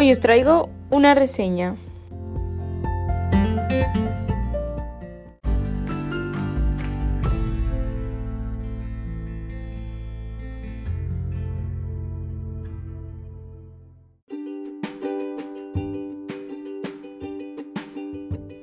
Hoy 0.00 0.12
os 0.12 0.20
traigo 0.20 0.68
una 0.90 1.12
reseña. 1.16 1.74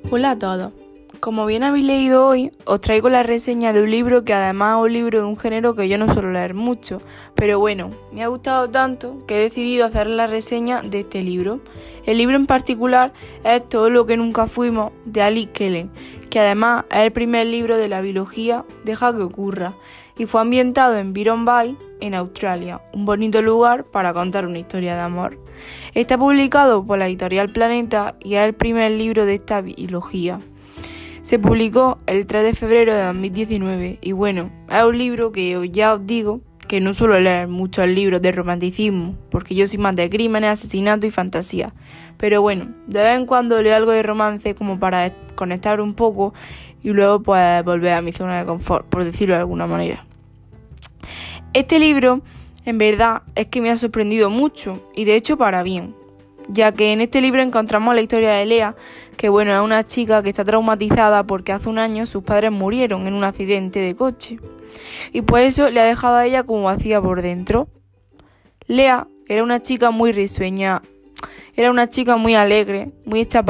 Hola 0.10 0.32
a 0.32 0.40
todos. 0.40 0.85
Como 1.26 1.48
bien 1.48 1.64
habéis 1.64 1.86
leído 1.86 2.28
hoy, 2.28 2.52
os 2.66 2.82
traigo 2.82 3.10
la 3.10 3.24
reseña 3.24 3.74
de 3.74 3.82
un 3.82 3.90
libro 3.90 4.24
que 4.24 4.36
además 4.36 4.78
es 4.78 4.84
un 4.84 4.94
libro 4.94 5.20
de 5.22 5.26
un 5.26 5.38
género 5.38 5.74
que 5.74 5.90
yo 5.90 5.98
no 5.98 6.08
suelo 6.14 6.30
leer 6.30 6.54
mucho, 6.54 7.02
pero 7.34 7.58
bueno, 7.58 7.90
me 8.12 8.22
ha 8.24 8.28
gustado 8.28 8.70
tanto 8.70 9.26
que 9.26 9.38
he 9.38 9.40
decidido 9.40 9.88
hacer 9.88 10.06
la 10.06 10.28
reseña 10.28 10.84
de 10.84 11.00
este 11.00 11.24
libro. 11.24 11.62
El 12.06 12.20
libro 12.20 12.36
en 12.36 12.46
particular 12.46 13.12
es 13.44 13.68
Todo 13.68 13.90
lo 13.90 14.06
que 14.06 14.18
nunca 14.18 14.46
fuimos 14.46 14.92
de 15.06 15.24
Ali 15.24 15.48
Kellen, 15.48 15.90
que 16.30 16.42
además 16.42 16.86
es 16.92 16.98
el 16.98 17.12
primer 17.12 17.48
libro 17.48 17.76
de 17.76 17.90
la 17.90 18.02
biología 18.02 18.64
Deja 18.84 19.12
que 19.12 19.24
ocurra, 19.24 19.74
y 20.20 20.28
fue 20.28 20.42
ambientado 20.42 20.96
en 20.96 21.14
Byron 21.14 21.44
Bay, 21.44 21.76
en 22.02 22.14
Australia, 22.14 22.82
un 22.94 23.06
bonito 23.06 23.42
lugar 23.42 23.84
para 23.86 24.14
contar 24.14 24.46
una 24.46 24.60
historia 24.60 24.94
de 24.94 25.02
amor. 25.02 25.40
Está 25.96 26.20
publicado 26.20 26.86
por 26.86 27.00
la 27.00 27.08
editorial 27.08 27.50
Planeta 27.50 28.14
y 28.24 28.36
es 28.36 28.46
el 28.46 28.54
primer 28.54 28.92
libro 28.92 29.26
de 29.26 29.34
esta 29.34 29.62
biología. 29.62 30.40
Se 31.26 31.40
publicó 31.40 31.98
el 32.06 32.28
3 32.28 32.44
de 32.44 32.54
febrero 32.54 32.94
de 32.94 33.02
2019 33.02 33.98
y 34.00 34.12
bueno, 34.12 34.52
es 34.70 34.84
un 34.84 34.96
libro 34.96 35.32
que 35.32 35.72
ya 35.72 35.96
os 35.96 36.06
digo 36.06 36.42
que 36.68 36.80
no 36.80 36.94
suelo 36.94 37.20
leer 37.20 37.48
muchos 37.48 37.88
libros 37.88 38.22
de 38.22 38.32
romanticismo, 38.32 39.16
porque 39.32 39.56
yo 39.56 39.66
soy 39.66 39.80
más 39.80 39.96
de 39.96 40.08
crímenes, 40.08 40.52
asesinatos 40.52 41.06
y 41.06 41.10
fantasía. 41.10 41.74
Pero 42.18 42.44
bueno, 42.44 42.76
de 42.86 43.02
vez 43.02 43.18
en 43.18 43.26
cuando 43.26 43.60
leo 43.60 43.76
algo 43.76 43.92
de 43.92 44.04
romance 44.04 44.54
como 44.54 44.78
para 44.78 45.12
conectar 45.34 45.82
un 45.82 45.96
poco 45.96 46.36
y 46.84 46.92
luego 46.92 47.24
pues 47.24 47.66
volver 47.66 47.94
a 47.94 48.02
mi 48.02 48.14
zona 48.14 48.38
de 48.38 48.46
confort, 48.46 48.86
por 48.86 49.04
decirlo 49.04 49.34
de 49.34 49.40
alguna 49.40 49.66
manera. 49.66 50.06
Este 51.54 51.80
libro, 51.80 52.22
en 52.66 52.78
verdad, 52.78 53.24
es 53.34 53.48
que 53.48 53.62
me 53.62 53.72
ha 53.72 53.78
sorprendido 53.78 54.30
mucho 54.30 54.92
y 54.96 55.06
de 55.06 55.16
hecho 55.16 55.38
para 55.38 55.64
bien 55.64 55.96
ya 56.48 56.72
que 56.72 56.94
en 56.94 57.02
este 57.02 57.22
libro 57.22 57.42
encontramos 57.42 57.96
la 57.96 58.02
historia 58.02 58.32
de 58.32 58.46
Lea, 58.46 58.76
que 59.18 59.30
bueno, 59.30 59.54
es 59.54 59.62
una 59.62 59.86
chica 59.86 60.24
que 60.24 60.30
está 60.30 60.44
traumatizada 60.44 61.24
porque 61.24 61.52
hace 61.52 61.70
un 61.70 61.80
año 61.80 62.06
sus 62.06 62.24
padres 62.24 62.52
murieron 62.52 63.08
en 63.08 63.14
un 63.14 63.24
accidente 63.24 63.80
de 63.80 63.96
coche. 63.96 64.40
Y 65.14 65.22
pues 65.22 65.48
eso 65.48 65.70
le 65.70 65.80
ha 65.80 65.86
dejado 65.86 66.16
a 66.16 66.26
ella 66.26 66.44
como 66.44 66.64
vacía 66.64 67.02
por 67.02 67.22
dentro. 67.22 67.68
Lea 68.68 69.08
era 69.28 69.44
una 69.44 69.62
chica 69.62 69.92
muy 69.92 70.12
risueña, 70.12 70.82
era 71.56 71.72
una 71.72 71.90
chica 71.90 72.18
muy 72.18 72.36
alegre, 72.36 72.92
muy 73.06 73.22
hecha 73.22 73.44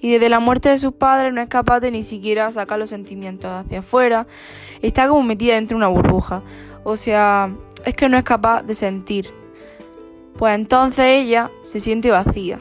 y 0.00 0.12
desde 0.12 0.28
la 0.28 0.38
muerte 0.38 0.68
de 0.68 0.76
sus 0.76 0.92
padres 0.92 1.32
no 1.32 1.40
es 1.40 1.48
capaz 1.48 1.80
de 1.80 1.90
ni 1.90 2.02
siquiera 2.02 2.52
sacar 2.52 2.78
los 2.78 2.90
sentimientos 2.90 3.50
hacia 3.50 3.78
afuera, 3.78 4.26
está 4.82 5.08
como 5.08 5.22
metida 5.22 5.54
dentro 5.54 5.76
de 5.76 5.78
una 5.78 5.88
burbuja, 5.88 6.42
o 6.84 6.96
sea, 6.96 7.50
es 7.86 7.94
que 7.94 8.10
no 8.10 8.18
es 8.18 8.24
capaz 8.24 8.62
de 8.62 8.74
sentir, 8.74 9.32
pues 10.36 10.54
entonces 10.54 11.06
ella 11.06 11.50
se 11.62 11.80
siente 11.80 12.10
vacía. 12.10 12.60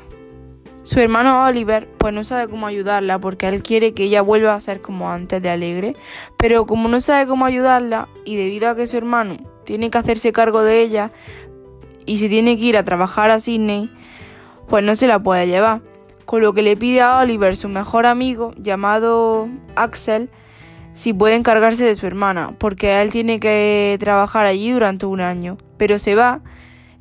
Su 0.84 1.00
hermano 1.00 1.46
Oliver 1.46 1.88
pues 1.98 2.14
no 2.14 2.26
sabe 2.26 2.50
cómo 2.50 2.68
ayudarla 2.68 3.18
porque 3.18 3.48
él 3.48 3.64
quiere 3.64 3.94
que 3.94 4.04
ella 4.04 4.22
vuelva 4.22 4.54
a 4.54 4.60
ser 4.60 4.82
como 4.82 5.10
antes 5.10 5.42
de 5.42 5.50
alegre, 5.50 5.96
pero 6.38 6.66
como 6.66 6.90
no 6.90 7.00
sabe 7.00 7.26
cómo 7.26 7.46
ayudarla 7.46 8.10
y 8.26 8.36
debido 8.36 8.70
a 8.70 8.76
que 8.76 8.86
su 8.86 8.98
hermano 8.98 9.38
tiene 9.64 9.90
que 9.90 9.98
hacerse 9.98 10.34
cargo 10.34 10.62
de 10.62 10.82
ella 10.82 11.12
y 12.06 12.18
se 12.18 12.28
tiene 12.28 12.58
que 12.58 12.66
ir 12.66 12.78
a 12.78 12.84
trabajar 12.84 13.32
a 13.32 13.40
Sydney, 13.40 13.90
pues 14.68 14.84
no 14.84 14.96
se 14.96 15.08
la 15.08 15.20
puede 15.20 15.48
llevar. 15.48 15.82
Con 16.26 16.42
lo 16.42 16.54
que 16.54 16.62
le 16.62 16.76
pide 16.76 17.02
a 17.02 17.20
Oliver, 17.20 17.56
su 17.56 17.70
mejor 17.70 18.06
amigo, 18.06 18.54
llamado 18.58 19.48
Axel, 19.76 20.30
si 20.94 21.14
puede 21.14 21.36
encargarse 21.36 21.86
de 21.86 21.96
su 21.96 22.08
hermana, 22.08 22.56
porque 22.58 23.02
él 23.02 23.12
tiene 23.12 23.40
que 23.40 23.98
trabajar 24.00 24.46
allí 24.46 24.72
durante 24.72 25.06
un 25.06 25.22
año. 25.22 25.58
Pero 25.78 25.98
se 25.98 26.16
va 26.16 26.42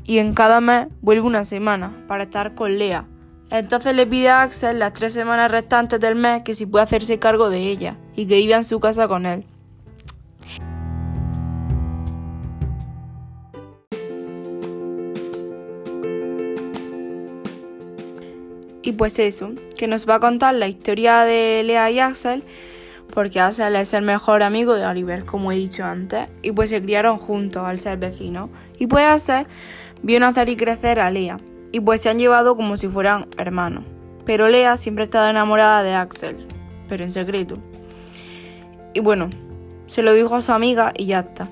y 0.05 0.19
en 0.19 0.35
cada 0.35 0.61
mes 0.61 0.89
vuelve 1.01 1.23
una 1.23 1.45
semana 1.45 2.05
para 2.09 2.25
estar 2.25 2.55
con 2.55 2.79
Lea. 2.79 3.07
Entonces 3.51 3.95
le 3.95 4.07
pide 4.07 4.31
a 4.31 4.43
Axel 4.43 4.79
las 4.79 4.93
tres 4.95 5.13
semanas 5.13 5.51
restantes 5.51 6.01
del 6.01 6.15
mes 6.15 6.43
que 6.43 6.55
si 6.55 6.67
puede 6.67 6.85
hacerse 6.85 7.19
cargo 7.19 7.51
de 7.51 7.59
ella 7.59 7.97
y 8.17 8.27
que 8.27 8.37
viva 8.37 8.57
en 8.57 8.65
su 8.65 8.81
casa 8.81 9.07
con 9.09 9.27
él. 9.27 9.45
Y 18.85 18.93
pues 18.93 19.19
eso, 19.21 19.53
que 19.79 19.87
nos 19.87 20.09
va 20.09 20.17
a 20.17 20.21
contar 20.21 20.55
la 20.55 20.67
historia 20.67 21.21
de 21.21 21.63
Lea 21.63 21.89
y 21.91 22.01
Axel, 22.01 22.43
porque 23.15 23.39
Axel 23.39 23.77
es 23.77 23.95
el 23.95 24.03
mejor 24.03 24.43
amigo 24.43 24.75
de 24.75 24.85
Oliver, 24.85 25.25
como 25.25 25.53
he 25.53 25.57
dicho 25.57 25.85
antes, 25.85 26.29
y 26.43 26.51
pues 26.51 26.71
se 26.71 26.83
criaron 26.83 27.19
juntos 27.19 27.63
al 27.65 27.79
ser 27.79 27.99
vecinos. 27.99 28.51
Y 28.79 28.89
pues 28.89 29.05
Axel 29.05 29.47
vio 30.03 30.21
nacer 30.21 30.49
y 30.49 30.57
crecer 30.57 31.01
a 31.01 31.11
Lea, 31.11 31.39
y 31.71 31.81
pues 31.81 32.03
se 32.03 32.11
han 32.11 32.19
llevado 32.19 32.57
como 32.57 32.77
si 32.77 32.89
fueran 32.89 33.27
hermanos. 33.39 33.85
Pero 34.25 34.49
Lea 34.49 34.77
siempre 34.77 35.03
ha 35.03 35.07
estado 35.07 35.29
enamorada 35.29 35.83
de 35.83 35.95
Axel, 35.95 36.47
pero 36.89 37.05
en 37.05 37.11
secreto. 37.11 37.59
Y 38.95 39.01
bueno, 39.01 39.31
se 39.87 40.03
lo 40.03 40.13
dijo 40.13 40.37
a 40.37 40.43
su 40.43 40.53
amiga 40.53 40.93
y 40.97 41.07
ya 41.07 41.21
está. 41.21 41.49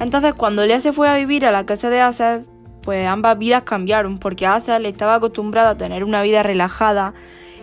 Entonces 0.00 0.34
cuando 0.34 0.64
Lea 0.64 0.80
se 0.80 0.92
fue 0.92 1.08
a 1.08 1.16
vivir 1.16 1.44
a 1.44 1.50
la 1.50 1.66
casa 1.66 1.90
de 1.90 2.00
Axel, 2.00 2.46
pues 2.82 3.06
ambas 3.06 3.36
vidas 3.36 3.64
cambiaron, 3.64 4.18
porque 4.18 4.46
Axel 4.46 4.86
estaba 4.86 5.16
acostumbrado 5.16 5.70
a 5.70 5.76
tener 5.76 6.04
una 6.04 6.22
vida 6.22 6.42
relajada 6.42 7.12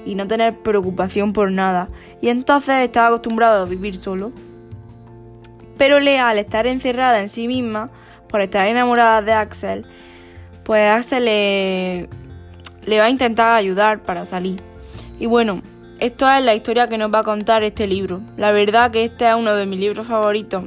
y 0.06 0.16
no 0.16 0.28
tener 0.28 0.60
preocupación 0.60 1.34
por 1.34 1.52
nada, 1.52 1.90
y 2.22 2.30
entonces 2.30 2.76
estaba 2.84 3.08
acostumbrado 3.08 3.64
a 3.64 3.66
vivir 3.66 3.96
solo. 3.96 4.32
Pero 5.78 6.00
Lea, 6.00 6.30
al 6.30 6.38
estar 6.38 6.68
encerrada 6.68 7.22
en 7.22 7.30
sí 7.30 7.48
misma, 7.48 7.90
por 8.30 8.42
estar 8.42 8.68
enamorada 8.68 9.22
de 9.22 9.34
Axel, 9.34 9.86
pues 10.66 10.90
Axel 10.90 11.26
le, 11.26 12.10
va 13.00 13.06
a 13.06 13.10
intentar 13.10 13.56
ayudar 13.56 14.04
para 14.04 14.26
salir. 14.26 14.62
Y 15.20 15.28
bueno, 15.28 15.62
esto 16.00 16.30
es 16.30 16.44
la 16.44 16.56
historia 16.56 16.90
que 16.90 16.98
nos 16.98 17.14
va 17.14 17.20
a 17.20 17.24
contar 17.24 17.64
este 17.64 17.88
libro. 17.88 18.22
La 18.36 18.52
verdad 18.52 18.92
que 18.92 19.06
este 19.06 19.30
es 19.30 19.36
uno 19.36 19.56
de 19.56 19.68
mis 19.68 19.80
libros 19.80 20.08
favoritos. 20.08 20.64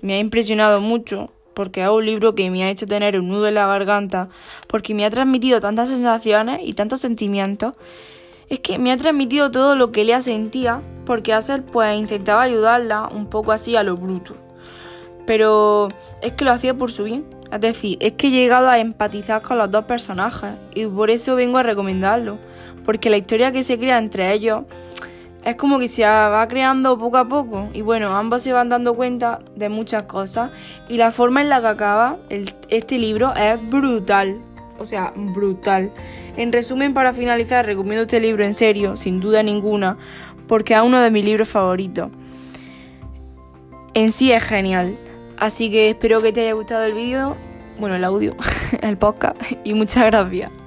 Me 0.00 0.14
ha 0.14 0.18
impresionado 0.20 0.80
mucho 0.80 1.32
porque 1.54 1.82
es 1.82 1.88
un 1.88 2.06
libro 2.06 2.34
que 2.34 2.50
me 2.50 2.64
ha 2.64 2.70
hecho 2.70 2.86
tener 2.86 3.18
un 3.18 3.28
nudo 3.28 3.48
en 3.48 3.54
la 3.54 3.66
garganta, 3.66 4.28
porque 4.68 4.94
me 4.94 5.04
ha 5.04 5.10
transmitido 5.10 5.60
tantas 5.60 5.88
sensaciones 5.90 6.60
y 6.62 6.72
tantos 6.72 7.00
sentimientos. 7.00 7.74
Es 8.48 8.60
que 8.60 8.78
me 8.78 8.92
ha 8.92 8.96
transmitido 8.96 9.50
todo 9.50 9.76
lo 9.76 9.92
que 9.92 10.02
ella 10.02 10.20
sentía, 10.20 10.80
porque 11.04 11.32
Axel 11.32 11.62
pues 11.64 11.98
intentaba 11.98 12.42
ayudarla 12.42 13.08
un 13.08 13.26
poco 13.26 13.52
así 13.52 13.76
a 13.76 13.82
lo 13.82 13.96
bruto. 13.96 14.34
Pero 15.26 15.88
es 16.22 16.32
que 16.32 16.44
lo 16.44 16.52
hacía 16.52 16.74
por 16.74 16.90
su 16.90 17.04
bien. 17.04 17.41
Es 17.52 17.60
decir, 17.60 17.98
es 18.00 18.12
que 18.12 18.28
he 18.28 18.30
llegado 18.30 18.70
a 18.70 18.78
empatizar 18.78 19.42
con 19.42 19.58
los 19.58 19.70
dos 19.70 19.84
personajes 19.84 20.52
y 20.74 20.86
por 20.86 21.10
eso 21.10 21.36
vengo 21.36 21.58
a 21.58 21.62
recomendarlo, 21.62 22.38
porque 22.82 23.10
la 23.10 23.18
historia 23.18 23.52
que 23.52 23.62
se 23.62 23.78
crea 23.78 23.98
entre 23.98 24.32
ellos 24.32 24.62
es 25.44 25.56
como 25.56 25.78
que 25.78 25.88
se 25.88 26.04
va 26.04 26.48
creando 26.48 26.96
poco 26.96 27.18
a 27.18 27.28
poco 27.28 27.68
y 27.74 27.82
bueno, 27.82 28.16
ambos 28.16 28.42
se 28.42 28.54
van 28.54 28.70
dando 28.70 28.94
cuenta 28.94 29.40
de 29.54 29.68
muchas 29.68 30.04
cosas 30.04 30.50
y 30.88 30.96
la 30.96 31.10
forma 31.10 31.42
en 31.42 31.50
la 31.50 31.60
que 31.60 31.66
acaba 31.66 32.16
este 32.70 32.98
libro 32.98 33.34
es 33.36 33.58
brutal, 33.68 34.40
o 34.78 34.86
sea, 34.86 35.12
brutal. 35.14 35.92
En 36.38 36.52
resumen, 36.52 36.94
para 36.94 37.12
finalizar, 37.12 37.66
recomiendo 37.66 38.04
este 38.04 38.18
libro 38.18 38.44
en 38.44 38.54
serio, 38.54 38.96
sin 38.96 39.20
duda 39.20 39.42
ninguna, 39.42 39.98
porque 40.48 40.72
es 40.72 40.80
uno 40.80 41.00
de 41.00 41.10
mis 41.10 41.24
libros 41.24 41.48
favoritos. 41.48 42.08
En 43.92 44.10
sí 44.10 44.32
es 44.32 44.42
genial. 44.42 44.96
Así 45.42 45.72
que 45.72 45.90
espero 45.90 46.22
que 46.22 46.32
te 46.32 46.42
haya 46.42 46.52
gustado 46.52 46.84
el 46.84 46.92
vídeo, 46.92 47.36
bueno, 47.76 47.96
el 47.96 48.04
audio, 48.04 48.36
el 48.80 48.96
podcast, 48.96 49.34
y 49.64 49.74
muchas 49.74 50.06
gracias. 50.06 50.61